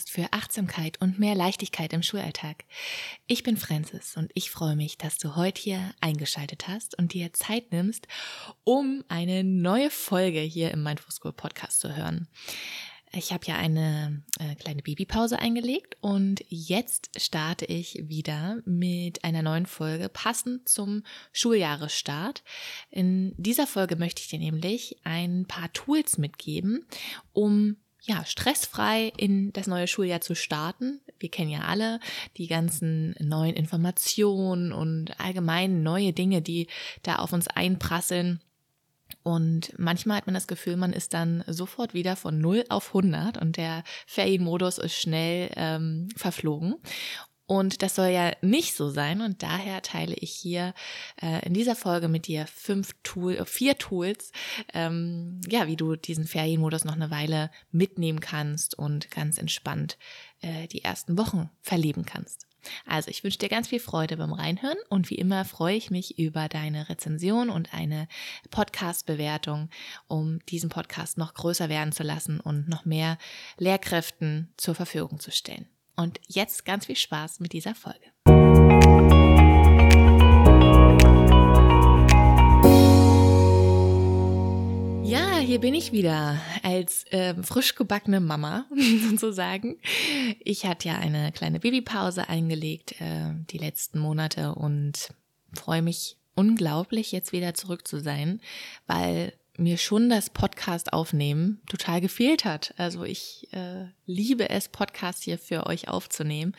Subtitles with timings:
[0.00, 2.64] Podcast für Achtsamkeit und mehr Leichtigkeit im Schulalltag.
[3.26, 7.32] Ich bin Francis und ich freue mich, dass du heute hier eingeschaltet hast und dir
[7.32, 8.06] Zeit nimmst,
[8.64, 12.28] um eine neue Folge hier im Mindful School Podcast zu hören.
[13.12, 19.42] Ich habe ja eine äh, kleine Babypause eingelegt und jetzt starte ich wieder mit einer
[19.42, 22.42] neuen Folge passend zum Schuljahresstart.
[22.90, 26.86] In dieser Folge möchte ich dir nämlich ein paar Tools mitgeben,
[27.32, 31.00] um ja, stressfrei in das neue Schuljahr zu starten.
[31.18, 32.00] Wir kennen ja alle
[32.36, 36.68] die ganzen neuen Informationen und allgemein neue Dinge, die
[37.02, 38.40] da auf uns einprasseln.
[39.22, 43.38] Und manchmal hat man das Gefühl, man ist dann sofort wieder von 0 auf 100
[43.38, 46.76] und der Ferienmodus ist schnell ähm, verflogen.
[47.50, 49.20] Und das soll ja nicht so sein.
[49.20, 50.72] Und daher teile ich hier
[51.20, 54.30] äh, in dieser Folge mit dir fünf Tool, äh, vier Tools,
[54.72, 59.98] ähm, ja, wie du diesen Ferienmodus noch eine Weile mitnehmen kannst und ganz entspannt
[60.42, 62.46] äh, die ersten Wochen verleben kannst.
[62.86, 66.20] Also ich wünsche dir ganz viel Freude beim Reinhören und wie immer freue ich mich
[66.20, 68.06] über deine Rezension und eine
[68.52, 69.70] Podcast-Bewertung,
[70.06, 73.18] um diesen Podcast noch größer werden zu lassen und noch mehr
[73.58, 75.66] Lehrkräften zur Verfügung zu stellen.
[76.00, 77.98] Und jetzt ganz viel Spaß mit dieser Folge.
[85.04, 88.64] Ja, hier bin ich wieder als äh, frisch gebackene Mama
[89.10, 89.76] sozusagen.
[90.38, 95.10] Ich hatte ja eine kleine Babypause eingelegt äh, die letzten Monate und
[95.52, 98.40] freue mich unglaublich, jetzt wieder zurück zu sein,
[98.86, 102.74] weil mir schon das Podcast aufnehmen total gefehlt hat.
[102.76, 106.56] Also ich äh, liebe es, Podcasts hier für euch aufzunehmen,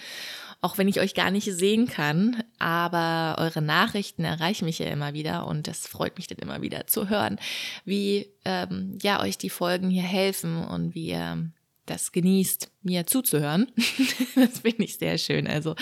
[0.61, 2.43] auch wenn ich euch gar nicht sehen kann.
[2.59, 6.87] Aber eure Nachrichten erreichen mich ja immer wieder und das freut mich dann immer wieder
[6.87, 7.39] zu hören,
[7.83, 11.51] wie ähm, ja euch die Folgen hier helfen und wie ihr
[11.87, 13.71] das genießt, mir zuzuhören.
[14.35, 15.47] das finde ich sehr schön.
[15.47, 15.75] Also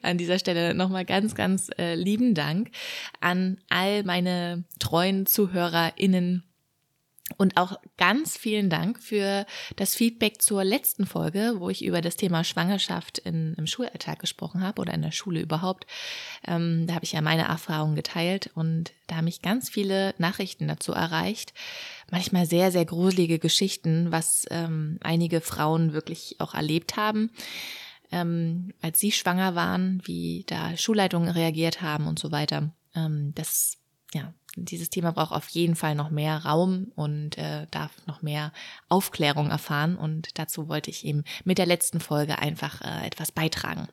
[0.00, 2.70] an dieser Stelle nochmal ganz, ganz äh, lieben Dank
[3.20, 6.42] an all meine treuen ZuhörerInnen
[7.36, 12.16] und auch ganz vielen Dank für das Feedback zur letzten Folge, wo ich über das
[12.16, 15.86] Thema Schwangerschaft in, im Schulalltag gesprochen habe oder in der Schule überhaupt.
[16.46, 20.68] Ähm, da habe ich ja meine Erfahrungen geteilt und da haben mich ganz viele Nachrichten
[20.68, 21.52] dazu erreicht.
[22.10, 27.30] Manchmal sehr, sehr gruselige Geschichten, was ähm, einige Frauen wirklich auch erlebt haben.
[28.10, 32.74] Ähm, als sie schwanger waren, wie da Schulleitungen reagiert haben und so weiter.
[32.94, 33.78] Ähm, das
[34.14, 38.52] ja, dieses Thema braucht auf jeden Fall noch mehr Raum und äh, darf noch mehr
[38.88, 39.96] Aufklärung erfahren.
[39.96, 43.88] Und dazu wollte ich eben mit der letzten Folge einfach äh, etwas beitragen.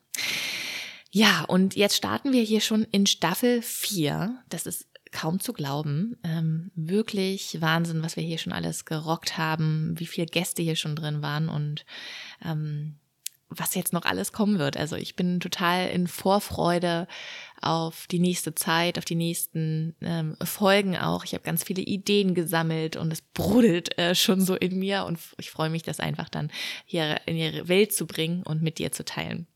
[1.11, 4.37] Ja, und jetzt starten wir hier schon in Staffel 4.
[4.49, 6.17] Das ist kaum zu glauben.
[6.23, 10.95] Ähm, wirklich Wahnsinn, was wir hier schon alles gerockt haben, wie viele Gäste hier schon
[10.95, 11.85] drin waren und
[12.43, 12.99] ähm,
[13.49, 14.77] was jetzt noch alles kommen wird.
[14.77, 17.07] Also ich bin total in Vorfreude
[17.61, 21.25] auf die nächste Zeit, auf die nächsten ähm, Folgen auch.
[21.25, 25.19] Ich habe ganz viele Ideen gesammelt und es brodelt äh, schon so in mir und
[25.37, 26.51] ich freue mich, das einfach dann
[26.85, 29.47] hier in ihre Welt zu bringen und mit dir zu teilen.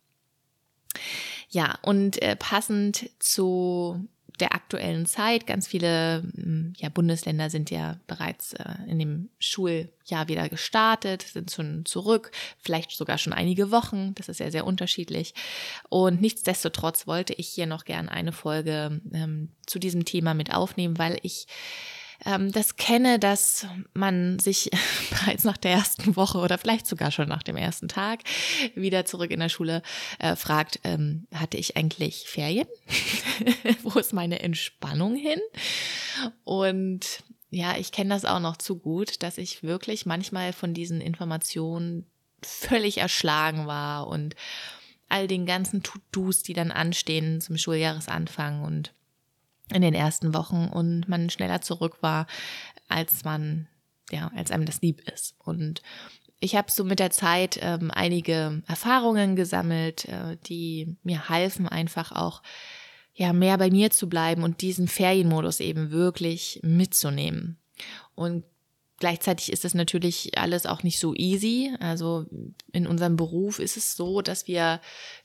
[1.49, 4.07] Ja, und äh, passend zu
[4.39, 5.47] der aktuellen Zeit.
[5.47, 11.51] Ganz viele hm, ja, Bundesländer sind ja bereits äh, in dem Schuljahr wieder gestartet, sind
[11.51, 14.15] schon zurück, vielleicht sogar schon einige Wochen.
[14.15, 15.33] Das ist ja sehr unterschiedlich.
[15.89, 20.97] Und nichtsdestotrotz wollte ich hier noch gern eine Folge ähm, zu diesem Thema mit aufnehmen,
[20.97, 21.47] weil ich
[22.25, 24.69] ähm, das kenne, dass man sich
[25.09, 28.21] bereits nach der ersten Woche oder vielleicht sogar schon nach dem ersten Tag
[28.75, 29.81] wieder zurück in der Schule
[30.19, 32.67] äh, fragt, ähm, hatte ich eigentlich Ferien?
[33.83, 35.39] Wo ist meine Entspannung hin?
[36.43, 41.01] Und ja, ich kenne das auch noch zu gut, dass ich wirklich manchmal von diesen
[41.01, 42.07] Informationen
[42.41, 44.35] völlig erschlagen war und
[45.07, 48.93] all den ganzen To-Dos, die dann anstehen zum Schuljahresanfang und
[49.73, 52.27] in den ersten Wochen und man schneller zurück war,
[52.87, 53.67] als man,
[54.11, 55.35] ja, als einem das lieb ist.
[55.39, 55.81] Und
[56.39, 62.11] ich habe so mit der Zeit ähm, einige Erfahrungen gesammelt, äh, die mir halfen, einfach
[62.11, 62.41] auch
[63.13, 67.59] ja mehr bei mir zu bleiben und diesen Ferienmodus eben wirklich mitzunehmen.
[68.15, 68.43] Und
[69.03, 71.75] Gleichzeitig ist es natürlich alles auch nicht so easy.
[71.81, 72.25] Also
[72.71, 74.79] in unserem Beruf ist es so, dass wir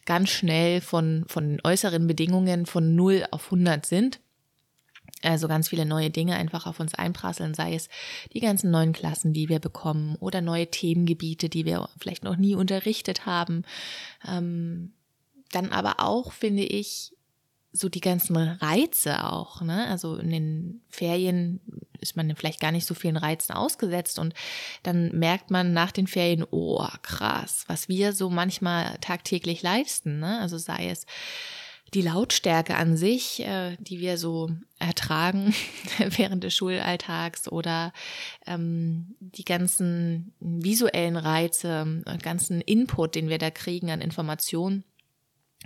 [0.04, 4.18] ganz schnell von, von äußeren Bedingungen von 0 auf 100 sind
[5.22, 7.88] also ganz viele neue Dinge einfach auf uns einprasseln, sei es
[8.32, 12.54] die ganzen neuen Klassen, die wir bekommen oder neue Themengebiete, die wir vielleicht noch nie
[12.54, 13.64] unterrichtet haben.
[14.26, 14.92] Ähm,
[15.50, 17.14] dann aber auch, finde ich,
[17.72, 19.86] so die ganzen Reize auch, ne?
[19.88, 21.60] Also in den Ferien
[22.00, 24.34] ist man vielleicht gar nicht so vielen Reizen ausgesetzt und
[24.82, 30.38] dann merkt man nach den Ferien, oh krass, was wir so manchmal tagtäglich leisten, ne?
[30.40, 31.06] Also sei es
[31.94, 35.54] die Lautstärke an sich, äh, die wir so ertragen
[35.98, 37.92] während des Schulalltags oder
[38.46, 44.84] ähm, die ganzen visuellen Reize, äh, ganzen Input, den wir da kriegen an Informationen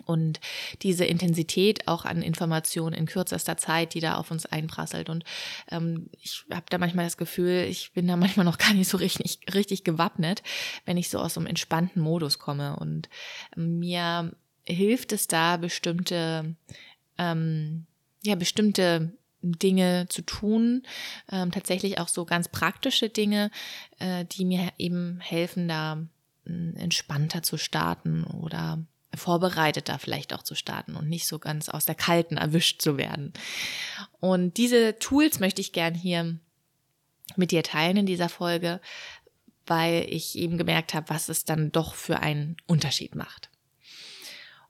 [0.06, 0.40] und
[0.80, 5.10] diese Intensität auch an Informationen in kürzester Zeit, die da auf uns einprasselt.
[5.10, 5.24] Und
[5.70, 8.96] ähm, ich habe da manchmal das Gefühl, ich bin da manchmal noch gar nicht so
[8.96, 10.42] richtig, richtig gewappnet,
[10.86, 12.76] wenn ich so aus so einem entspannten Modus komme.
[12.76, 13.08] Und
[13.56, 14.32] ähm, mir
[14.66, 16.54] hilft es da, bestimmte,
[17.18, 17.86] ähm,
[18.22, 19.12] ja, bestimmte
[19.42, 20.84] Dinge zu tun,
[21.30, 23.50] ähm, tatsächlich auch so ganz praktische Dinge,
[23.98, 26.06] äh, die mir eben helfen, da
[26.46, 31.84] äh, entspannter zu starten oder vorbereiteter vielleicht auch zu starten und nicht so ganz aus
[31.84, 33.32] der Kalten erwischt zu werden.
[34.20, 36.38] Und diese Tools möchte ich gern hier
[37.36, 38.80] mit dir teilen in dieser Folge,
[39.66, 43.51] weil ich eben gemerkt habe, was es dann doch für einen Unterschied macht.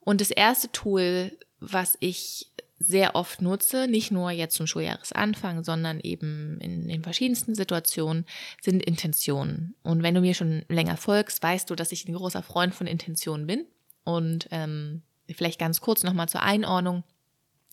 [0.04, 6.00] Und das erste Tool, was ich sehr oft nutze, nicht nur jetzt zum Schuljahresanfang, sondern
[6.00, 8.26] eben in den verschiedensten Situationen,
[8.60, 9.75] sind Intentionen.
[9.82, 12.87] Und wenn du mir schon länger folgst, weißt du, dass ich ein großer Freund von
[12.87, 13.66] Intentionen bin.
[14.04, 15.02] Und ähm,
[15.32, 17.05] vielleicht ganz kurz nochmal zur Einordnung.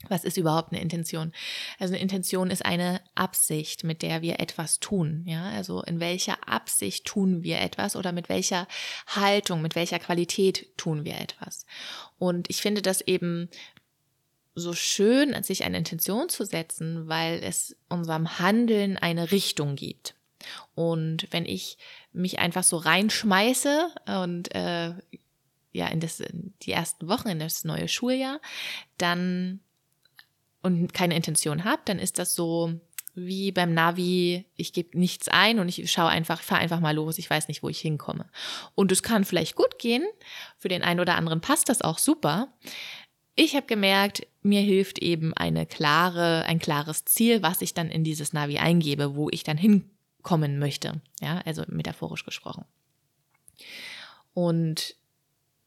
[0.07, 1.33] Was ist überhaupt eine Intention?
[1.77, 5.23] Also eine Intention ist eine Absicht, mit der wir etwas tun.
[5.27, 8.67] Ja, also in welcher Absicht tun wir etwas oder mit welcher
[9.07, 11.65] Haltung, mit welcher Qualität tun wir etwas.
[12.17, 13.49] Und ich finde das eben
[14.55, 20.15] so schön, sich eine Intention zu setzen, weil es unserem Handeln eine Richtung gibt.
[20.75, 21.77] Und wenn ich
[22.13, 23.89] mich einfach so reinschmeiße
[24.23, 24.93] und äh,
[25.71, 28.39] ja in das in die ersten Wochen in das neue Schuljahr,
[28.97, 29.59] dann
[30.61, 32.79] und keine Intention habe, dann ist das so
[33.15, 37.17] wie beim Navi, ich gebe nichts ein und ich schaue einfach, fahre einfach mal los,
[37.17, 38.29] ich weiß nicht, wo ich hinkomme.
[38.75, 40.05] Und es kann vielleicht gut gehen,
[40.57, 42.53] für den einen oder anderen passt das auch super.
[43.35, 48.03] Ich habe gemerkt, mir hilft eben eine klare, ein klares Ziel, was ich dann in
[48.03, 51.01] dieses Navi eingebe, wo ich dann hinkommen möchte.
[51.21, 52.65] Ja, also metaphorisch gesprochen.
[54.33, 54.95] Und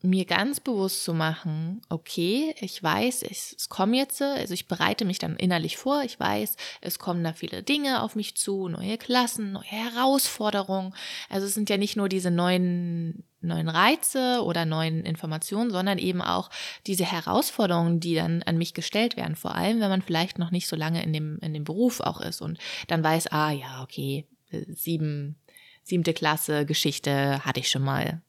[0.03, 5.05] mir ganz bewusst zu machen, okay, ich weiß, es, es kommen jetzt, also ich bereite
[5.05, 8.99] mich dann innerlich vor, ich weiß, es kommen da viele Dinge auf mich zu, neue
[8.99, 10.95] Klassen, neue Herausforderungen.
[11.29, 16.23] Also es sind ja nicht nur diese neuen neuen Reize oder neuen Informationen, sondern eben
[16.23, 16.49] auch
[16.87, 20.69] diese Herausforderungen, die dann an mich gestellt werden, vor allem wenn man vielleicht noch nicht
[20.69, 24.27] so lange in dem in dem Beruf auch ist und dann weiß, ah ja, okay,
[24.69, 25.37] sieben
[25.83, 28.23] siebte Klasse Geschichte hatte ich schon mal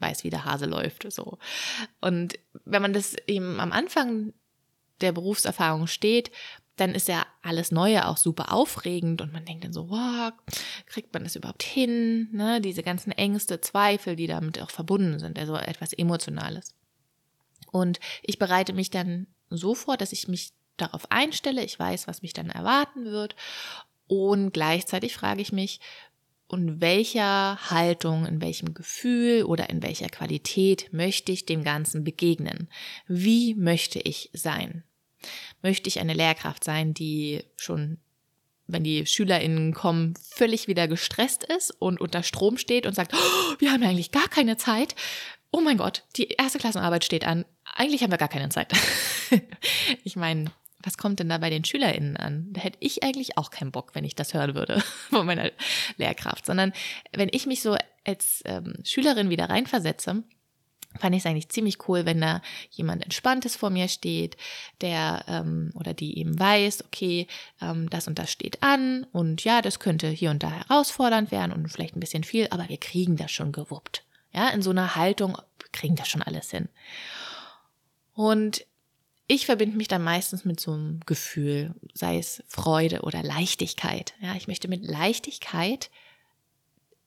[0.00, 1.10] weiß, wie der Hase läuft.
[1.12, 1.38] So.
[2.00, 4.32] Und wenn man das eben am Anfang
[5.00, 6.30] der Berufserfahrung steht,
[6.76, 10.32] dann ist ja alles Neue auch super aufregend und man denkt dann so, wow,
[10.86, 12.28] kriegt man das überhaupt hin?
[12.32, 12.60] Ne?
[12.60, 16.74] Diese ganzen Ängste, Zweifel, die damit auch verbunden sind, also etwas Emotionales.
[17.70, 22.22] Und ich bereite mich dann so vor, dass ich mich darauf einstelle, ich weiß, was
[22.22, 23.36] mich dann erwarten wird
[24.06, 25.80] und gleichzeitig frage ich mich,
[26.50, 32.68] und welcher Haltung, in welchem Gefühl oder in welcher Qualität möchte ich dem Ganzen begegnen?
[33.06, 34.82] Wie möchte ich sein?
[35.62, 37.98] Möchte ich eine Lehrkraft sein, die schon,
[38.66, 43.54] wenn die SchülerInnen kommen, völlig wieder gestresst ist und unter Strom steht und sagt, oh,
[43.60, 44.96] wir haben eigentlich gar keine Zeit.
[45.52, 47.44] Oh mein Gott, die erste Klassenarbeit steht an.
[47.76, 48.72] Eigentlich haben wir gar keine Zeit.
[50.02, 50.50] ich meine,
[50.82, 52.48] was kommt denn da bei den SchülerInnen an?
[52.52, 55.50] Da hätte ich eigentlich auch keinen Bock, wenn ich das hören würde von meiner
[55.96, 56.46] Lehrkraft.
[56.46, 56.72] Sondern
[57.12, 60.22] wenn ich mich so als ähm, Schülerin wieder reinversetze,
[60.98, 64.36] fand ich es eigentlich ziemlich cool, wenn da jemand Entspanntes vor mir steht,
[64.80, 67.28] der ähm, oder die eben weiß, okay,
[67.60, 71.52] ähm, das und das steht an und ja, das könnte hier und da herausfordernd werden
[71.52, 74.04] und vielleicht ein bisschen viel, aber wir kriegen das schon gewuppt.
[74.32, 75.36] Ja, in so einer Haltung,
[75.72, 76.68] kriegen das schon alles hin.
[78.14, 78.66] Und
[79.30, 84.14] ich verbinde mich dann meistens mit so einem Gefühl, sei es Freude oder Leichtigkeit.
[84.20, 85.88] Ja, ich möchte mit Leichtigkeit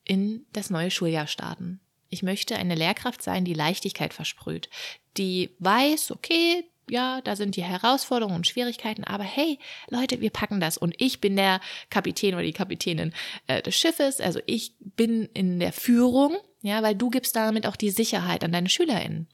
[0.05, 1.81] in das neue Schuljahr starten.
[2.07, 4.69] Ich möchte eine Lehrkraft sein, die Leichtigkeit versprüht,
[5.17, 10.61] die weiß, okay, ja, da sind die Herausforderungen und Schwierigkeiten, aber hey, Leute, wir packen
[10.61, 13.13] das und ich bin der Kapitän oder die Kapitänin
[13.47, 17.75] äh, des Schiffes, also ich bin in der Führung, ja, weil du gibst damit auch
[17.75, 19.27] die Sicherheit an deine SchülerInnen.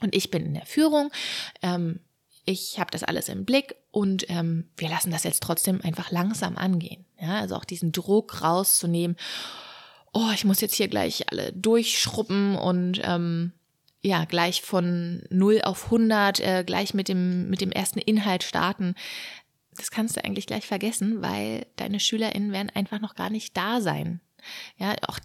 [0.00, 1.10] Und ich bin in der Führung,
[1.62, 2.00] ähm,
[2.48, 6.56] ich habe das alles im Blick und ähm, wir lassen das jetzt trotzdem einfach langsam
[6.56, 7.04] angehen.
[7.20, 9.18] Ja, also auch diesen Druck rauszunehmen.
[10.14, 13.52] Oh, ich muss jetzt hier gleich alle durchschrubben und ähm,
[14.00, 18.94] ja, gleich von 0 auf 100, äh, gleich mit dem, mit dem ersten Inhalt starten.
[19.76, 23.82] Das kannst du eigentlich gleich vergessen, weil deine SchülerInnen werden einfach noch gar nicht da
[23.82, 24.22] sein.
[24.78, 25.18] Ja, auch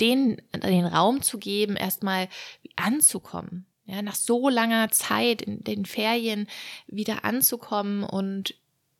[0.00, 2.28] den, den Raum zu geben, erstmal
[2.74, 3.66] anzukommen.
[3.86, 6.48] Ja, nach so langer Zeit in den Ferien
[6.88, 8.54] wieder anzukommen und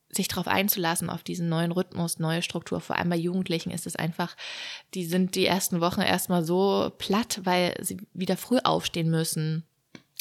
[0.09, 2.81] sich darauf einzulassen, auf diesen neuen Rhythmus, neue Struktur.
[2.81, 4.37] Vor allem bei Jugendlichen ist es einfach,
[4.95, 9.65] die sind die ersten Wochen erstmal so platt, weil sie wieder früh aufstehen müssen.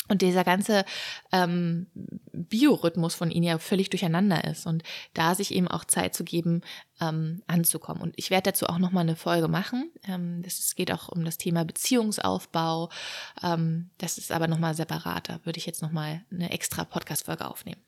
[0.08, 0.86] Und dieser ganze
[1.32, 1.88] ähm,
[2.32, 4.84] Biorhythmus von ihnen ja völlig durcheinander ist und
[5.14, 6.62] da sich eben auch Zeit zu geben,
[7.02, 8.02] ähm, anzukommen.
[8.02, 9.92] Und ich werde dazu auch nochmal eine Folge machen.
[10.08, 12.90] Ähm, das geht auch um das Thema Beziehungsaufbau.
[13.44, 15.40] Ähm, das ist aber nochmal separater.
[15.44, 17.82] Würde ich jetzt nochmal eine extra Podcast-Folge aufnehmen.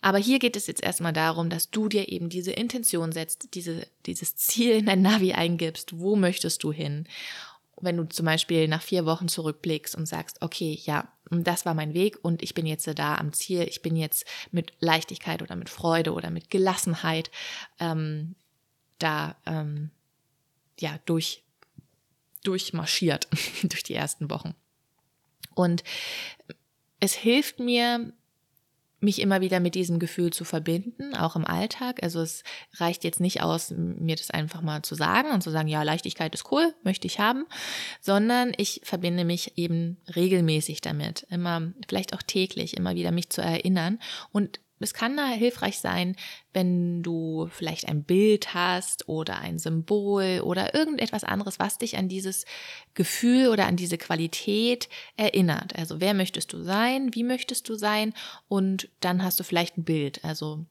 [0.00, 3.86] Aber hier geht es jetzt erstmal darum, dass du dir eben diese Intention setzt, diese,
[4.04, 5.98] dieses Ziel in dein Navi eingibst.
[5.98, 7.06] Wo möchtest du hin?
[7.80, 11.94] Wenn du zum Beispiel nach vier Wochen zurückblickst und sagst, okay, ja, das war mein
[11.94, 15.70] Weg und ich bin jetzt da am Ziel, ich bin jetzt mit Leichtigkeit oder mit
[15.70, 17.30] Freude oder mit Gelassenheit
[17.80, 18.34] ähm,
[18.98, 19.90] da ähm,
[20.78, 21.42] ja durch
[22.44, 23.28] durchmarschiert
[23.62, 24.54] durch die ersten Wochen.
[25.54, 25.82] Und
[27.00, 28.12] es hilft mir,
[29.04, 32.02] mich immer wieder mit diesem Gefühl zu verbinden, auch im Alltag.
[32.02, 32.42] Also es
[32.74, 36.34] reicht jetzt nicht aus, mir das einfach mal zu sagen und zu sagen, ja, Leichtigkeit
[36.34, 37.46] ist cool, möchte ich haben,
[38.00, 43.42] sondern ich verbinde mich eben regelmäßig damit, immer, vielleicht auch täglich, immer wieder mich zu
[43.42, 43.98] erinnern
[44.32, 46.14] und es kann da hilfreich sein,
[46.52, 52.08] wenn du vielleicht ein Bild hast oder ein Symbol oder irgendetwas anderes, was dich an
[52.08, 52.44] dieses
[52.94, 55.74] Gefühl oder an diese Qualität erinnert.
[55.76, 58.14] Also wer möchtest du sein, wie möchtest du sein
[58.46, 60.24] und dann hast du vielleicht ein Bild.
[60.24, 60.64] Also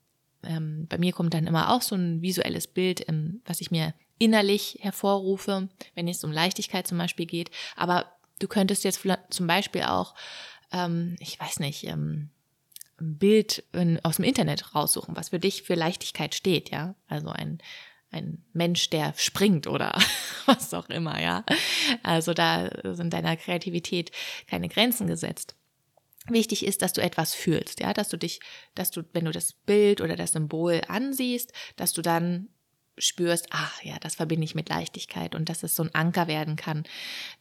[0.43, 3.93] ähm, bei mir kommt dann immer auch so ein visuelles Bild, ähm, was ich mir
[4.20, 7.51] innerlich hervorrufe, wenn es um Leichtigkeit zum Beispiel geht.
[7.75, 8.05] Aber
[8.39, 10.15] du könntest jetzt zum Beispiel auch,
[10.72, 12.29] ähm, ich weiß nicht, ähm,
[13.04, 13.64] Bild
[14.04, 16.96] aus dem Internet raussuchen, was für dich für Leichtigkeit steht, ja.
[17.08, 17.60] Also ein,
[18.12, 19.98] ein Mensch, der springt oder
[20.46, 21.44] was auch immer, ja.
[22.04, 24.12] Also da sind deiner Kreativität
[24.48, 25.56] keine Grenzen gesetzt.
[26.30, 28.40] Wichtig ist, dass du etwas fühlst, ja, dass du dich,
[28.76, 32.48] dass du, wenn du das Bild oder das Symbol ansiehst, dass du dann
[32.98, 36.56] spürst, ach ja, das verbinde ich mit Leichtigkeit und dass es so ein Anker werden
[36.56, 36.84] kann,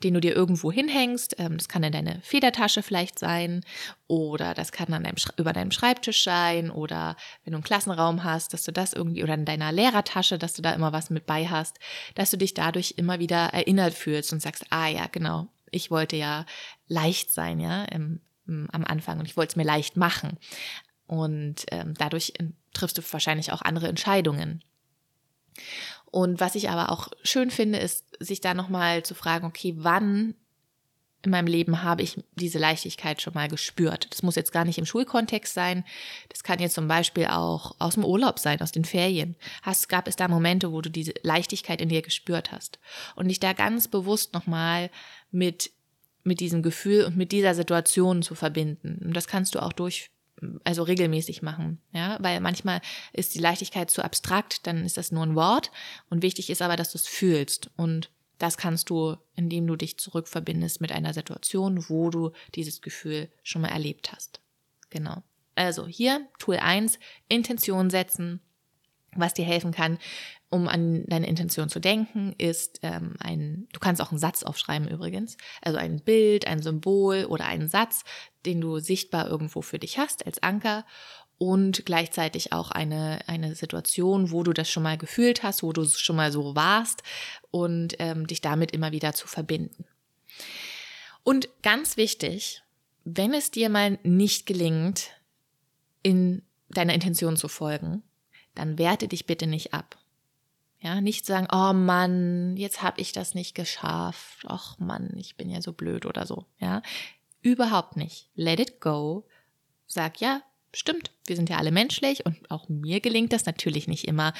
[0.03, 1.37] den du dir irgendwo hinhängst.
[1.39, 3.65] Ähm, das kann in deine Federtasche vielleicht sein
[4.07, 8.55] oder das kann an deinem, über deinem Schreibtisch sein oder wenn du einen Klassenraum hast,
[8.55, 11.47] dass du das irgendwie oder in deiner Lehrertasche, dass du da immer was mit bei
[11.47, 11.79] hast,
[12.15, 16.17] dass du dich dadurch immer wieder erinnert fühlst und sagst, ah ja, genau, ich wollte
[16.17, 16.47] ja
[16.87, 20.39] leicht sein, ja, im, im, am Anfang und ich wollte es mir leicht machen.
[21.07, 24.63] Und ähm, dadurch ähm, triffst du wahrscheinlich auch andere Entscheidungen.
[26.11, 30.35] Und was ich aber auch schön finde, ist, sich da nochmal zu fragen, okay, wann
[31.25, 34.09] in meinem Leben habe ich diese Leichtigkeit schon mal gespürt.
[34.11, 35.85] Das muss jetzt gar nicht im Schulkontext sein.
[36.29, 39.37] Das kann jetzt zum Beispiel auch aus dem Urlaub sein, aus den Ferien.
[39.63, 42.81] Hast, gab es da Momente, wo du diese Leichtigkeit in dir gespürt hast?
[43.15, 44.91] Und dich da ganz bewusst nochmal
[45.31, 45.71] mit,
[46.25, 49.01] mit diesem Gefühl und mit dieser Situation zu verbinden.
[49.05, 50.11] Und das kannst du auch durch
[50.65, 52.81] also regelmäßig machen, ja, weil manchmal
[53.13, 55.71] ist die Leichtigkeit zu abstrakt, dann ist das nur ein Wort
[56.11, 59.99] und wichtig ist aber, dass du es fühlst und das kannst du, indem du dich
[59.99, 64.41] zurückverbindest mit einer Situation, wo du dieses Gefühl schon mal erlebt hast.
[64.91, 65.23] Genau.
[65.55, 68.41] Also hier Tool 1, Intention setzen,
[69.15, 69.99] was dir helfen kann,
[70.51, 74.89] um an deine Intention zu denken, ist ähm, ein, du kannst auch einen Satz aufschreiben
[74.89, 78.05] übrigens, also ein Bild, ein Symbol oder einen Satz,
[78.45, 80.85] den du sichtbar irgendwo für dich hast als Anker
[81.39, 85.85] und gleichzeitig auch eine, eine Situation, wo du das schon mal gefühlt hast, wo du
[85.87, 87.03] schon mal so warst
[87.51, 89.85] und ähm, dich damit immer wieder zu verbinden.
[91.25, 92.63] Und ganz wichtig,
[93.05, 95.11] wenn es dir mal nicht gelingt,
[96.03, 98.03] in deiner Intention zu folgen,
[98.55, 99.99] dann werte dich bitte nicht ab.
[100.81, 104.45] Ja, nicht sagen, oh Mann, jetzt habe ich das nicht geschafft.
[104.49, 106.47] Ach Mann, ich bin ja so blöd oder so.
[106.59, 106.83] Ja,
[107.41, 108.31] überhaupt nicht.
[108.35, 109.25] Let it go.
[109.87, 110.43] Sag ja,
[110.75, 111.13] stimmt.
[111.27, 114.33] Wir sind ja alle menschlich und auch mir gelingt das natürlich nicht immer.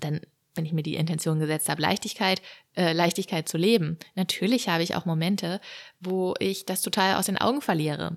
[0.00, 0.20] Dann
[0.54, 2.40] wenn ich mir die Intention gesetzt habe, Leichtigkeit,
[2.76, 3.98] äh, Leichtigkeit zu leben.
[4.14, 5.60] Natürlich habe ich auch Momente,
[6.00, 8.16] wo ich das total aus den Augen verliere.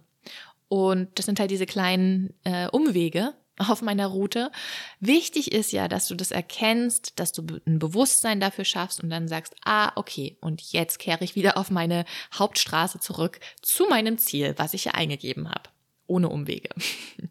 [0.67, 4.51] Und das sind halt diese kleinen äh, Umwege, auf meiner Route.
[4.99, 9.27] Wichtig ist ja, dass du das erkennst, dass du ein Bewusstsein dafür schaffst und dann
[9.27, 14.53] sagst, ah, okay, und jetzt kehre ich wieder auf meine Hauptstraße zurück zu meinem Ziel,
[14.57, 15.69] was ich ja eingegeben habe.
[16.09, 16.69] Ohne Umwege.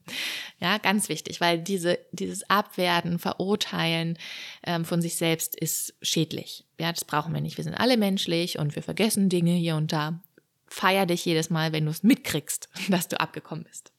[0.60, 4.18] ja, ganz wichtig, weil diese, dieses Abwerten, Verurteilen
[4.64, 6.66] ähm, von sich selbst ist schädlich.
[6.78, 7.56] Ja, das brauchen wir nicht.
[7.56, 10.20] Wir sind alle menschlich und wir vergessen Dinge hier und da.
[10.66, 13.92] feier dich jedes Mal, wenn du es mitkriegst, dass du abgekommen bist.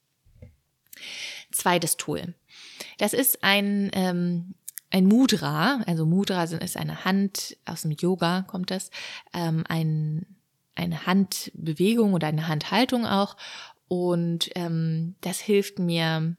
[1.51, 2.34] Zweites Tool.
[2.98, 4.56] Das ist ein, ähm,
[4.89, 5.82] ein Mudra.
[5.86, 8.92] Also Mudra ist eine Hand, aus dem Yoga kommt das,
[9.34, 10.25] ähm, ein,
[10.75, 13.38] eine Handbewegung oder eine Handhaltung auch.
[13.88, 16.36] Und ähm, das hilft mir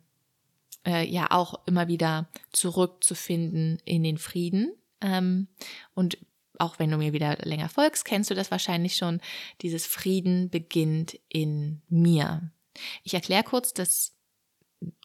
[0.86, 4.72] äh, ja auch immer wieder zurückzufinden in den Frieden.
[5.00, 5.48] Ähm,
[5.94, 6.18] und
[6.58, 9.20] auch wenn du mir wieder länger folgst, kennst du das wahrscheinlich schon.
[9.62, 12.50] Dieses Frieden beginnt in mir.
[13.02, 14.12] Ich erkläre kurz das,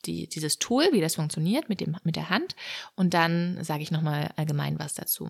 [0.06, 2.56] die, dieses Tool, wie das funktioniert mit, dem, mit der Hand.
[2.96, 5.30] Und dann sage ich nochmal allgemein was dazu.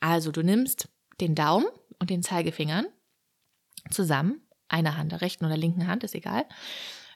[0.00, 0.88] Also du nimmst
[1.20, 1.66] den Daumen
[1.98, 2.86] und den Zeigefingern
[3.90, 6.46] zusammen, eine Hand, der rechten oder linken Hand, ist egal,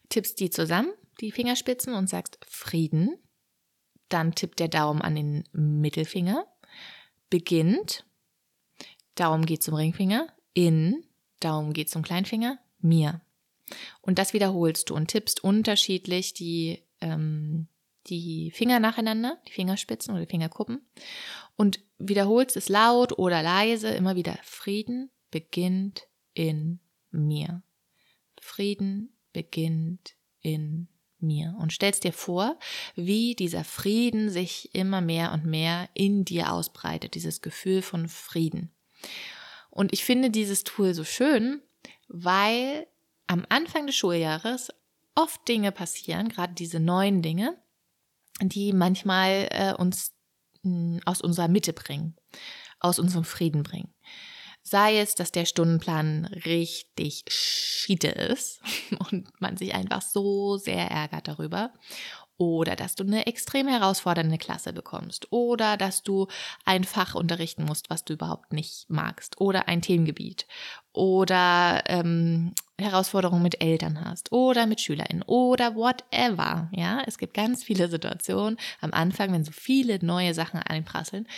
[0.09, 3.17] tippst die zusammen, die Fingerspitzen und sagst Frieden.
[4.09, 6.47] Dann tippt der Daumen an den Mittelfinger
[7.31, 8.07] beginnt,
[9.17, 11.05] Daumen geht zum Ringfinger, in,
[11.41, 13.23] Daumen geht zum Kleinfinger, mir.
[14.00, 17.68] Und das wiederholst du und tippst unterschiedlich die, ähm,
[18.06, 20.87] die Finger nacheinander, die Fingerspitzen oder die Fingerkuppen
[21.56, 24.38] und wiederholst es laut oder leise immer wieder.
[24.42, 26.80] Frieden beginnt in
[27.11, 27.62] mir.
[28.40, 32.59] Frieden beginnt in mir und stellst dir vor,
[32.94, 38.71] wie dieser Frieden sich immer mehr und mehr in dir ausbreitet, dieses Gefühl von Frieden.
[39.71, 41.62] Und ich finde dieses Tool so schön,
[42.09, 42.87] weil
[43.26, 44.71] am Anfang des Schuljahres
[45.14, 47.57] oft Dinge passieren, gerade diese neuen Dinge,
[48.40, 50.12] die manchmal äh, uns
[50.62, 52.16] mh, aus unserer Mitte bringen,
[52.81, 53.95] aus unserem Frieden bringen.
[54.62, 58.61] Sei es, dass der Stundenplan richtig schiete ist
[59.11, 61.73] und man sich einfach so sehr ärgert darüber.
[62.37, 65.31] Oder dass du eine extrem herausfordernde Klasse bekommst.
[65.31, 66.26] Oder dass du
[66.64, 69.40] ein Fach unterrichten musst, was du überhaupt nicht magst.
[69.40, 70.49] Oder ein Themengebiet.
[70.93, 74.33] Oder ähm, Herausforderungen mit Eltern hast.
[74.33, 75.23] Oder mit SchülerInnen.
[75.23, 76.68] Oder whatever.
[76.72, 81.29] Ja, es gibt ganz viele Situationen am Anfang, wenn so viele neue Sachen einprasseln,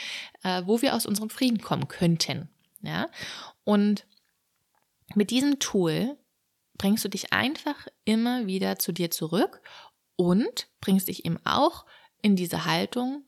[0.43, 2.49] äh, wo wir aus unserem Frieden kommen könnten.
[2.83, 3.09] Ja?
[3.65, 4.07] Und
[5.15, 6.17] mit diesem Tool
[6.79, 9.61] bringst du dich einfach immer wieder zu dir zurück
[10.17, 11.85] und bringst dich eben auch
[12.23, 13.25] in diese Haltung,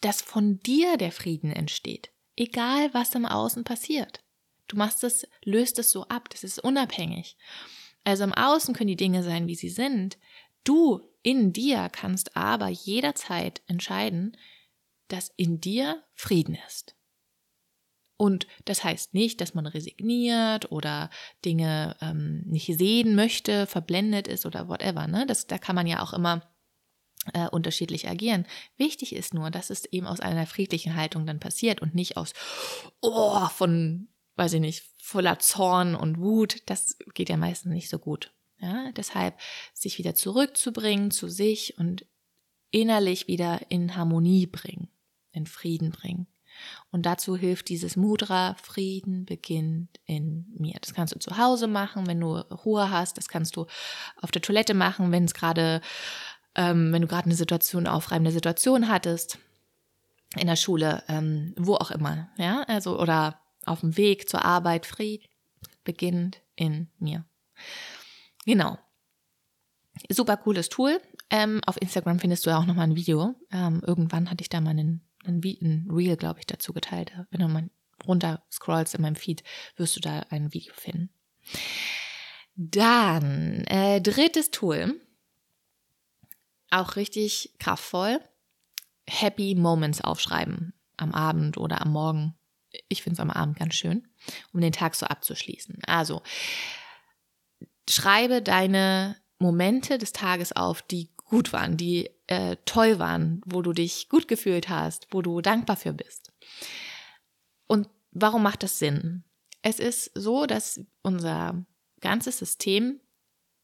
[0.00, 2.10] dass von dir der Frieden entsteht.
[2.36, 4.22] Egal, was im Außen passiert.
[4.70, 7.36] Du machst es, löst es so ab, das ist unabhängig.
[8.04, 10.16] Also im Außen können die Dinge sein, wie sie sind.
[10.62, 14.36] Du in dir kannst aber jederzeit entscheiden,
[15.08, 16.94] dass in dir Frieden ist.
[18.16, 21.10] Und das heißt nicht, dass man resigniert oder
[21.44, 25.08] Dinge ähm, nicht sehen möchte, verblendet ist oder whatever.
[25.08, 25.26] Ne?
[25.26, 26.48] Das, da kann man ja auch immer
[27.32, 28.46] äh, unterschiedlich agieren.
[28.76, 32.34] Wichtig ist nur, dass es eben aus einer friedlichen Haltung dann passiert und nicht aus,
[33.00, 36.62] oh, von, weiß ich nicht, voller Zorn und Wut.
[36.66, 38.32] Das geht ja meistens nicht so gut.
[38.58, 38.92] Ja?
[38.92, 39.38] Deshalb
[39.74, 42.06] sich wieder zurückzubringen zu sich und
[42.70, 44.88] innerlich wieder in Harmonie bringen,
[45.32, 46.26] in Frieden bringen.
[46.90, 50.76] Und dazu hilft dieses Mudra, Frieden beginnt in mir.
[50.80, 53.16] Das kannst du zu Hause machen, wenn du Ruhe hast.
[53.16, 53.66] Das kannst du
[54.20, 55.80] auf der Toilette machen, wenn es gerade,
[56.54, 59.38] ähm, wenn du gerade eine Situation, aufreibende Situation hattest.
[60.36, 64.86] In der Schule, ähm, wo auch immer, ja, also, oder auf dem Weg zur Arbeit.
[64.86, 65.26] Frieden
[65.84, 67.24] beginnt in mir.
[68.44, 68.78] Genau.
[70.08, 71.00] Super cooles Tool.
[71.30, 73.34] Ähm, auf Instagram findest du ja auch nochmal ein Video.
[73.52, 77.12] Ähm, irgendwann hatte ich da mal einen ein, ein Reel, glaube ich, dazu geteilt.
[77.30, 77.70] Wenn du mal
[78.06, 79.42] runter scrollst in meinem Feed,
[79.76, 81.10] wirst du da ein Video finden.
[82.56, 85.00] Dann, äh, drittes Tool.
[86.70, 88.20] Auch richtig kraftvoll.
[89.08, 90.72] Happy Moments aufschreiben.
[90.96, 92.34] Am Abend oder am Morgen.
[92.88, 94.08] Ich finde es am Abend ganz schön,
[94.52, 95.78] um den Tag so abzuschließen.
[95.86, 96.22] Also,
[97.88, 103.72] schreibe deine Momente des Tages auf, die gut waren, die äh, toll waren, wo du
[103.72, 106.32] dich gut gefühlt hast, wo du dankbar für bist.
[107.66, 109.24] Und warum macht das Sinn?
[109.62, 111.64] Es ist so, dass unser
[112.00, 113.00] ganzes System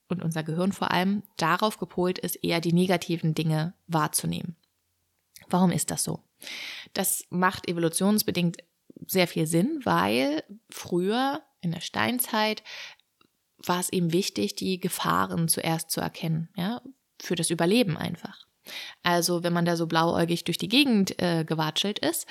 [0.08, 4.56] und unser Gehirn vor allem darauf gepolt ist, eher die negativen Dinge wahrzunehmen.
[5.48, 6.22] Warum ist das so?
[6.92, 8.58] Das macht evolutionsbedingt
[9.06, 12.62] sehr viel Sinn, weil früher in der Steinzeit
[13.58, 16.48] war es eben wichtig, die Gefahren zuerst zu erkennen.
[16.56, 16.82] Ja?
[17.20, 18.46] für das Überleben einfach.
[19.02, 22.26] Also wenn man da so blauäugig durch die Gegend äh, gewatschelt ist,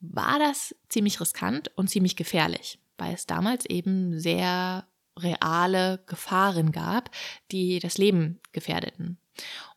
[0.00, 4.86] war das ziemlich riskant und ziemlich gefährlich, weil es damals eben sehr
[5.18, 7.10] reale Gefahren gab,
[7.50, 9.18] die das Leben gefährdeten.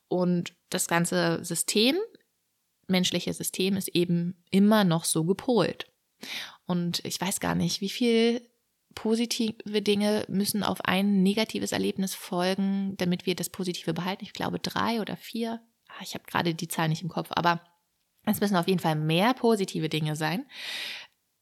[0.08, 1.96] Und das ganze System,
[2.88, 5.89] menschliche System, ist eben immer noch so gepolt.
[6.65, 8.41] Und ich weiß gar nicht, wie viel
[8.95, 14.23] positive Dinge müssen auf ein negatives Erlebnis folgen, damit wir das Positive behalten.
[14.23, 15.62] Ich glaube drei oder vier.
[15.88, 17.62] Ah, ich habe gerade die Zahl nicht im Kopf, aber
[18.25, 20.45] es müssen auf jeden Fall mehr positive Dinge sein,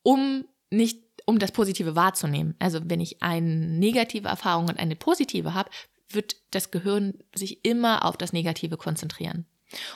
[0.03, 2.55] um nicht, um das Positive wahrzunehmen.
[2.59, 5.69] Also wenn ich eine negative Erfahrung und eine positive habe,
[6.09, 9.45] wird das Gehirn sich immer auf das Negative konzentrieren.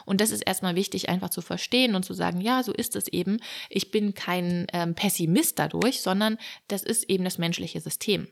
[0.06, 3.08] Und das ist erstmal wichtig, einfach zu verstehen und zu sagen, ja, so ist es
[3.08, 3.40] eben.
[3.70, 8.28] Ich bin kein ähm, Pessimist dadurch, sondern das ist eben das menschliche System.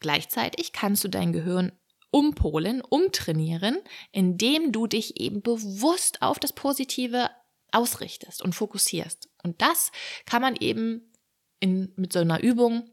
[0.00, 1.72] Gleichzeitig kannst du dein Gehirn
[2.10, 3.78] umpolen, umtrainieren,
[4.12, 7.28] indem du dich eben bewusst auf das Positive
[7.72, 9.28] ausrichtest und fokussierst.
[9.42, 9.90] Und das
[10.24, 11.12] kann man eben
[11.60, 12.88] in, mit so einer Übung,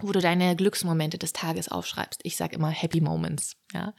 [0.00, 2.20] wo du deine Glücksmomente des Tages aufschreibst.
[2.24, 3.94] Ich sage immer Happy Moments, ja,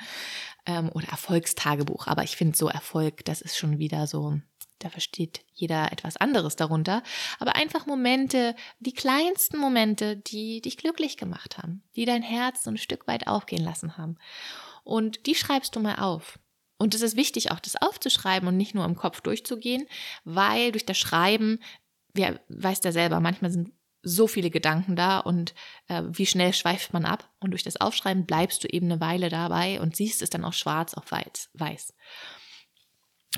[0.69, 2.07] ähm, oder Erfolgstagebuch.
[2.07, 4.39] Aber ich finde so Erfolg, das ist schon wieder so,
[4.77, 7.01] da versteht jeder etwas anderes darunter.
[7.39, 12.69] Aber einfach Momente, die kleinsten Momente, die dich glücklich gemacht haben, die dein Herz so
[12.69, 14.17] ein Stück weit aufgehen lassen haben.
[14.83, 16.39] Und die schreibst du mal auf.
[16.77, 19.85] Und es ist wichtig, auch das aufzuschreiben und nicht nur im Kopf durchzugehen,
[20.23, 21.59] weil durch das Schreiben,
[22.13, 23.71] wer weiß ja selber, manchmal sind
[24.01, 25.53] so viele Gedanken da und
[25.87, 27.29] äh, wie schnell schweift man ab.
[27.39, 30.53] Und durch das Aufschreiben bleibst du eben eine Weile dabei und siehst es dann auch
[30.53, 31.93] schwarz auf weiß.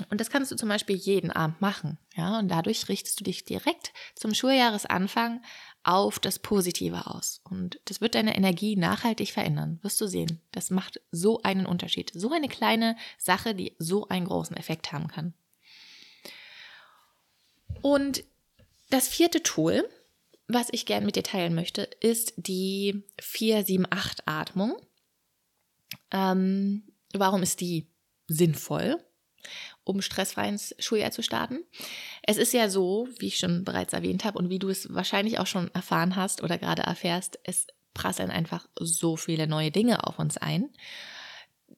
[0.08, 3.44] Und das kannst du zum Beispiel jeden Abend machen, ja, und dadurch richtest du dich
[3.44, 5.42] direkt zum Schuljahresanfang
[5.82, 7.42] auf das Positive aus.
[7.44, 9.80] Und das wird deine Energie nachhaltig verändern.
[9.82, 10.40] Wirst du sehen.
[10.50, 12.10] Das macht so einen Unterschied.
[12.14, 15.34] So eine kleine Sache, die so einen großen Effekt haben kann.
[17.82, 18.24] Und
[18.88, 19.88] das vierte Tool,
[20.48, 24.76] was ich gerne mit dir teilen möchte, ist die 478-Atmung.
[26.10, 27.86] Ähm, warum ist die
[28.28, 28.98] sinnvoll?
[29.84, 31.64] um stressfrei ins Schuljahr zu starten.
[32.22, 35.38] Es ist ja so, wie ich schon bereits erwähnt habe und wie du es wahrscheinlich
[35.38, 40.18] auch schon erfahren hast oder gerade erfährst, es prasseln einfach so viele neue Dinge auf
[40.18, 40.70] uns ein.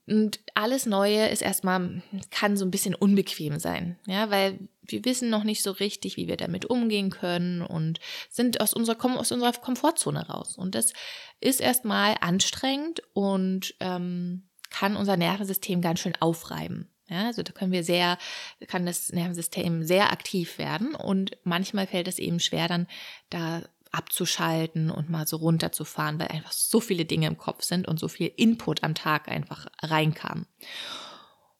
[0.06, 5.30] Und alles Neue ist erstmal, kann so ein bisschen unbequem sein, ja, weil wir wissen
[5.30, 9.32] noch nicht so richtig, wie wir damit umgehen können und sind aus unserer, kommen aus
[9.32, 10.56] unserer Komfortzone raus.
[10.56, 10.92] Und das
[11.40, 16.90] ist erstmal anstrengend und ähm, kann unser Nervensystem ganz schön aufreiben.
[17.08, 18.18] Ja, also da können wir sehr,
[18.66, 22.86] kann das Nervensystem sehr aktiv werden und manchmal fällt es eben schwer, dann
[23.28, 23.62] da
[23.94, 28.08] abzuschalten und mal so runterzufahren, weil einfach so viele Dinge im Kopf sind und so
[28.08, 30.46] viel Input am Tag einfach reinkam.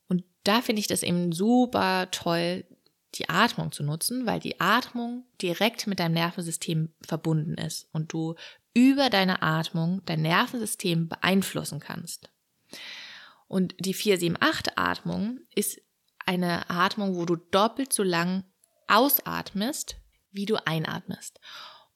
[0.08, 2.64] Und da finde ich das eben super toll,
[3.14, 8.34] die Atmung zu nutzen, weil die Atmung direkt mit deinem Nervensystem verbunden ist und du
[8.74, 12.30] über deine Atmung dein Nervensystem beeinflussen kannst.
[13.46, 15.80] Und die 478-Atmung ist
[16.26, 18.42] eine Atmung, wo du doppelt so lang
[18.88, 19.96] ausatmest,
[20.32, 21.38] wie du einatmest.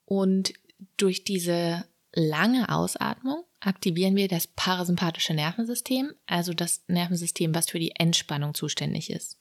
[0.08, 0.54] Und
[0.96, 7.94] durch diese lange Ausatmung aktivieren wir das parasympathische Nervensystem, also das Nervensystem, was für die
[7.94, 9.38] Entspannung zuständig ist.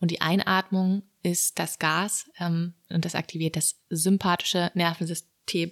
[0.00, 5.70] Und die Einatmung ist das Gas ähm, und das aktiviert das sympathische Nervensystem.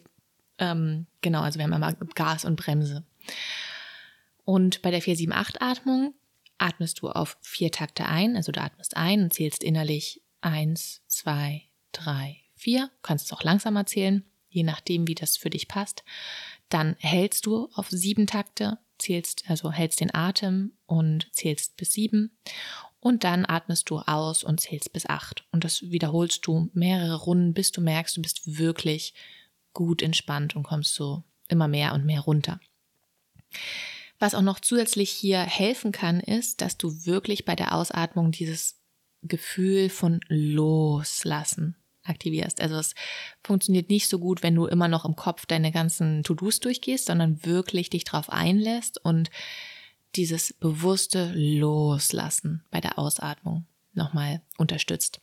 [0.59, 3.05] Ähm, genau, also wir haben einmal Gas und Bremse.
[4.45, 6.15] Und bei der 478-Atmung
[6.59, 8.37] atmest du auf vier Takte ein.
[8.37, 12.91] Also du atmest ein und zählst innerlich eins, zwei, drei, vier.
[13.03, 16.05] Kannst es auch langsamer zählen, je nachdem, wie das für dich passt.
[16.69, 22.37] Dann hältst du auf sieben Takte, zählst, also hältst den Atem und zählst bis sieben.
[23.01, 25.47] Und dann atmest du aus und zählst bis acht.
[25.53, 29.15] Und das wiederholst du mehrere Runden, bis du merkst, du bist wirklich
[29.73, 32.61] gut entspannt und kommst so immer mehr und mehr runter.
[34.19, 38.79] Was auch noch zusätzlich hier helfen kann, ist, dass du wirklich bei der Ausatmung dieses
[39.23, 41.80] Gefühl von Loslassen
[42.11, 42.61] aktivierst.
[42.61, 42.95] Also es
[43.43, 47.45] funktioniert nicht so gut, wenn du immer noch im Kopf deine ganzen To-Dos durchgehst, sondern
[47.45, 49.31] wirklich dich darauf einlässt und
[50.17, 55.21] dieses bewusste Loslassen bei der Ausatmung nochmal unterstützt.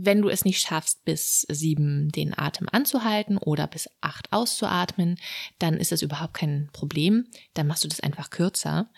[0.00, 5.18] Wenn du es nicht schaffst, bis sieben den Atem anzuhalten oder bis acht auszuatmen,
[5.58, 7.26] dann ist das überhaupt kein Problem.
[7.54, 8.88] Dann machst du das einfach kürzer.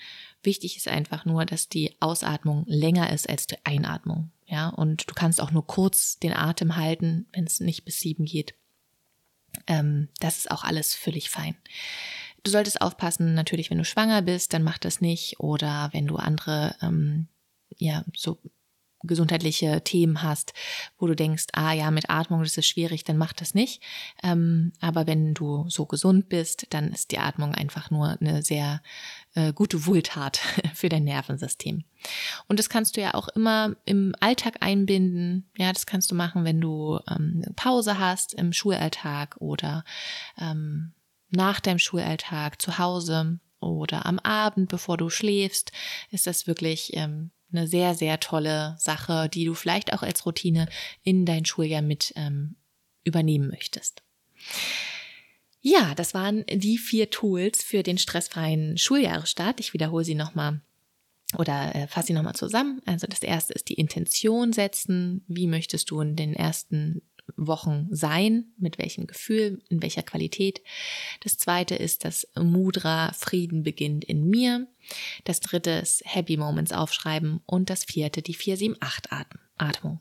[0.43, 4.31] Wichtig ist einfach nur, dass die Ausatmung länger ist als die Einatmung.
[4.51, 8.25] Ja, und du kannst auch nur kurz den Atem halten, wenn es nicht bis sieben
[8.25, 8.55] geht.
[9.69, 11.55] Ähm, das ist auch alles völlig fein.
[12.43, 15.39] Du solltest aufpassen, natürlich, wenn du schwanger bist, dann mach das nicht.
[15.39, 17.29] Oder wenn du andere, ähm,
[17.77, 18.39] ja, so
[19.03, 20.53] gesundheitliche Themen hast,
[20.99, 23.83] wo du denkst, ah ja, mit Atmung, das ist schwierig, dann mach das nicht.
[24.23, 28.83] Ähm, aber wenn du so gesund bist, dann ist die Atmung einfach nur eine sehr
[29.35, 30.41] äh, gute Wohltat
[30.75, 31.85] für dein Nervensystem.
[32.49, 35.49] Und das kannst du ja auch immer im Alltag einbinden.
[35.57, 39.85] Ja, das kannst du machen, wenn du ähm, Pause hast im Schulalltag oder
[40.39, 40.93] ähm,
[41.31, 45.73] nach deinem Schulalltag zu Hause oder am Abend, bevor du schläfst,
[46.11, 50.69] ist das wirklich ähm, eine sehr, sehr tolle Sache, die du vielleicht auch als Routine
[51.03, 52.57] in dein Schuljahr mit ähm,
[53.05, 54.03] übernehmen möchtest.
[55.63, 59.61] Ja, das waren die vier Tools für den stressfreien Schuljahresstart.
[59.61, 60.63] Ich wiederhole sie nochmal
[61.39, 62.81] oder äh, fasse sie nochmal zusammen.
[62.87, 65.25] Also das erste ist die Intention setzen.
[65.29, 67.03] Wie möchtest du in den ersten
[67.37, 70.63] Wochen sein, mit welchem Gefühl, in welcher Qualität.
[71.23, 74.67] Das zweite ist das Mudra Frieden beginnt in mir.
[75.25, 80.01] Das dritte ist Happy Moments aufschreiben und das vierte die 478 Atmung.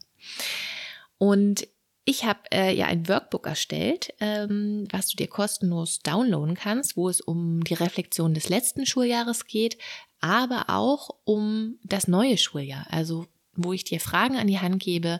[1.17, 1.67] Und
[2.05, 7.07] ich habe äh, ja ein Workbook erstellt, ähm, was du dir kostenlos downloaden kannst, wo
[7.07, 9.77] es um die Reflexion des letzten Schuljahres geht,
[10.19, 12.87] aber auch um das neue Schuljahr.
[12.89, 15.19] Also wo ich dir Fragen an die Hand gebe,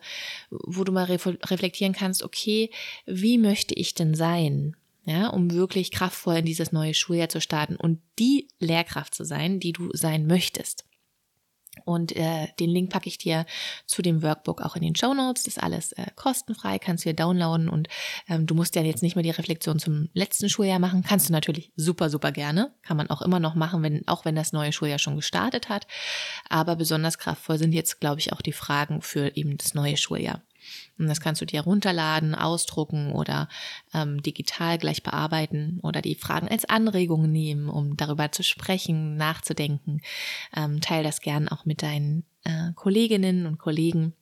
[0.50, 2.70] wo du mal reflektieren kannst, okay,
[3.06, 4.76] wie möchte ich denn sein?
[5.06, 9.60] Ja, um wirklich kraftvoll in dieses neue Schuljahr zu starten und die Lehrkraft zu sein,
[9.60, 10.86] die du sein möchtest.
[11.86, 13.46] Und äh, den Link packe ich dir
[13.86, 15.44] zu dem Workbook auch in den Show Notes.
[15.44, 17.88] Das ist alles äh, kostenfrei, kannst du dir downloaden und
[18.28, 21.04] ähm, du musst ja jetzt nicht mehr die Reflexion zum letzten Schuljahr machen.
[21.08, 22.74] Kannst du natürlich super, super gerne.
[22.84, 25.88] Kann man auch immer noch machen, wenn, auch wenn das neue Schuljahr schon gestartet hat.
[26.50, 30.42] Aber besonders kraftvoll sind jetzt, glaube ich, auch die Fragen für eben das neue Schuljahr.
[30.98, 33.48] Und das kannst du dir runterladen, ausdrucken oder
[33.94, 40.02] ähm, digital gleich bearbeiten oder die Fragen als Anregungen nehmen, um darüber zu sprechen, nachzudenken.
[40.56, 44.14] Ähm, teil das gern auch mit deinen äh, Kolleginnen und Kollegen.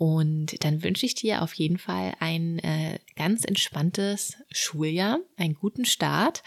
[0.00, 5.84] Und dann wünsche ich dir auf jeden Fall ein äh, ganz entspanntes Schuljahr, einen guten
[5.84, 6.42] Start.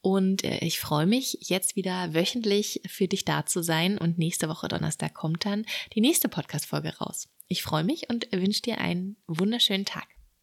[0.00, 3.98] Und äh, ich freue mich, jetzt wieder wöchentlich für dich da zu sein.
[3.98, 7.28] Und nächste Woche Donnerstag kommt dann die nächste Podcast-Folge raus.
[7.46, 10.06] Ich freue mich und wünsche dir einen wunderschönen Tag.